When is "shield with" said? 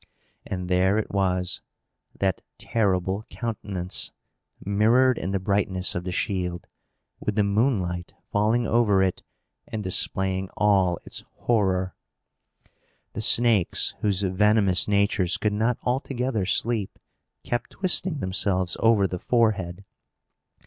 6.11-7.35